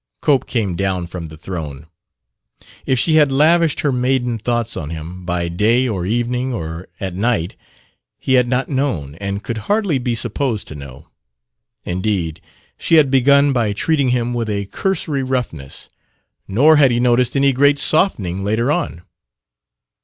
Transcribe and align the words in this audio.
Cope 0.19 0.47
came 0.47 0.75
down 0.75 1.05
from 1.05 1.27
the 1.27 1.37
throne. 1.37 1.85
If 2.87 2.97
she 2.97 3.17
had 3.17 3.31
lavished 3.31 3.81
her 3.81 3.91
maiden 3.91 4.39
thoughts 4.39 4.75
on 4.75 4.89
him, 4.89 5.25
by 5.27 5.47
day 5.47 5.87
or 5.87 6.07
evening 6.07 6.55
or 6.55 6.87
at 6.99 7.13
night, 7.13 7.55
he 8.17 8.33
had 8.33 8.47
not 8.47 8.67
known 8.67 9.13
and 9.21 9.43
could 9.43 9.59
hardly 9.69 9.99
be 9.99 10.15
supposed 10.15 10.67
to 10.69 10.73
know. 10.75 11.09
Indeed, 11.83 12.41
she 12.79 12.95
had 12.95 13.11
begun 13.11 13.53
by 13.53 13.73
treating 13.73 14.09
him 14.09 14.33
with 14.33 14.49
a 14.49 14.65
cursory 14.65 15.21
roughness; 15.21 15.87
nor 16.47 16.77
had 16.77 16.89
he 16.89 16.99
noticed 16.99 17.35
any 17.35 17.53
great 17.53 17.77
softening 17.77 18.43
later 18.43 18.71
on. 18.71 19.03